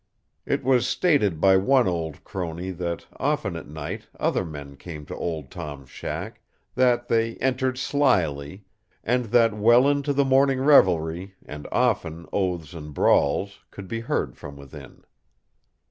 It 0.47 0.63
was 0.63 0.87
stated 0.87 1.39
by 1.39 1.57
one 1.57 1.87
old 1.87 2.23
crony 2.23 2.71
that 2.71 3.05
often 3.17 3.55
at 3.55 3.67
night 3.67 4.07
other 4.19 4.43
men 4.43 4.75
came 4.75 5.05
to 5.05 5.15
Old 5.15 5.51
Tom's 5.51 5.91
shack, 5.91 6.41
that 6.73 7.07
they 7.07 7.35
entered 7.35 7.77
slyly, 7.77 8.65
and 9.03 9.25
that 9.25 9.53
well 9.55 9.87
into 9.87 10.11
the 10.11 10.25
morning 10.25 10.59
revelry, 10.59 11.35
and 11.45 11.67
often 11.71 12.25
oaths 12.33 12.73
and 12.73 12.95
brawls, 12.95 13.59
could 13.69 13.87
be 13.87 13.99
heard 13.99 14.35
from 14.37 14.57
within. 14.57 15.03